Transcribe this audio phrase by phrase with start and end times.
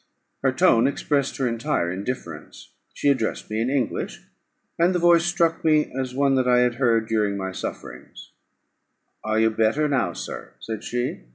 [0.41, 4.23] Her tone expressed her entire indifference; she addressed me in English,
[4.79, 8.31] and the voice struck me as one that I had heard during my sufferings:
[9.23, 11.25] "Are you better now, sir?" said she.